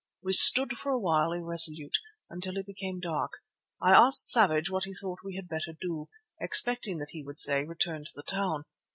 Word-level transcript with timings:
We 0.23 0.33
stood 0.33 0.77
for 0.79 0.91
a 0.91 0.99
while 0.99 1.31
irresolute, 1.31 1.99
until 2.27 2.57
it 2.57 2.65
became 2.65 2.95
quite 2.99 3.11
dark. 3.11 3.33
I 3.79 3.91
asked 3.91 4.29
Savage 4.29 4.71
what 4.71 4.85
he 4.85 4.95
thought 4.95 5.19
we 5.23 5.35
had 5.35 5.47
better 5.47 5.73
do, 5.79 6.09
expecting 6.39 6.97
that 6.97 7.11
he 7.11 7.21
would 7.21 7.37
say 7.37 7.63
'Return 7.65 8.05
to 8.05 8.11
the 8.15 8.23
town. 8.23 8.63